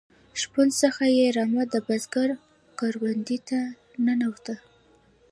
شپون 0.41 0.67
څخه 0.81 1.03
یې 1.17 1.25
رمه 1.37 1.63
د 1.73 1.75
بزگر 1.87 2.29
کروندې 2.79 3.37
ته 3.49 3.59
ننوته. 4.05 4.55